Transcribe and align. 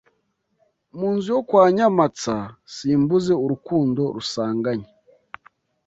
Mu 0.97 1.07
nzu 1.15 1.27
yo 1.35 1.41
kwa 1.49 1.63
Nyamatsa 1.75 2.35
Simbuze 2.73 3.33
urukundo 3.45 4.01
rusanganye 4.15 4.87